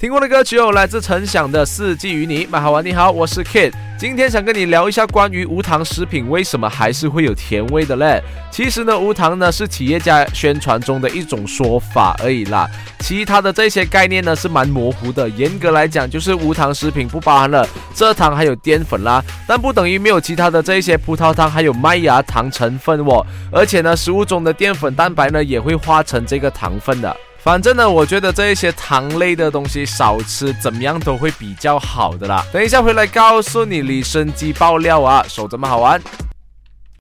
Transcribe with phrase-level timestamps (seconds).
[0.00, 2.46] 听过的歌曲有来自陈响的《四季与你》。
[2.48, 3.70] 麦好玩，你好，我是 Kid。
[3.98, 8.18] 今天想跟你聊一下关于无糖食品为什么还是会有甜味的嘞？
[8.50, 12.66] 其实呢，无糖呢是企业家宣传中的一种说法而已啦。
[13.00, 15.28] 其他的这些概念呢是蛮模糊的。
[15.28, 23.22] 严格来讲，就是无糖食品不包含了蔗糖还有淀粉啦，但不等于没有其他的这些葡萄糖还有麦芽糖成分哦。
[23.52, 27.14] 而且呢，食物中的淀粉蛋白呢也会化成这个糖分的。
[27.42, 32.44] 反正呢，我觉得这一些糖类的东西少吃，怎么样都会比较好的啦。
[32.52, 36.00] 等一下回来告诉你李生基爆料啊，手这么好玩。